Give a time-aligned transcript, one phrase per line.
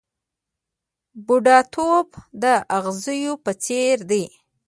[1.25, 2.07] بوډاتوب
[2.41, 2.43] د
[2.77, 4.25] اغزیو په څېر دی.